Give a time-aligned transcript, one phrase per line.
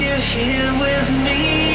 [0.00, 1.73] Me inside, keeps me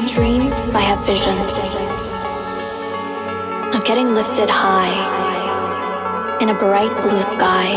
[0.00, 1.74] dreams, I have visions
[3.76, 4.90] of getting lifted high
[6.40, 7.70] in a bright blue sky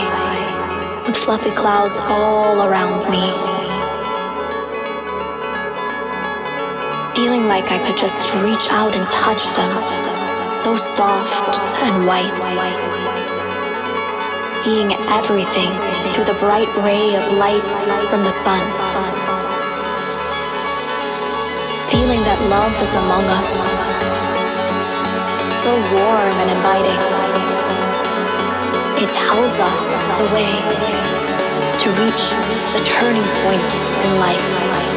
[1.05, 3.21] with fluffy clouds all around me.
[7.15, 12.43] Feeling like I could just reach out and touch them, so soft and white.
[14.55, 15.69] Seeing everything
[16.13, 17.73] through the bright ray of light
[18.09, 19.06] from the sun
[22.37, 23.57] that love is among us.
[25.61, 27.01] So warm and inviting.
[29.01, 30.51] It tells us the way
[31.79, 32.29] to reach
[32.73, 34.96] the turning point in life.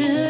[0.00, 0.29] to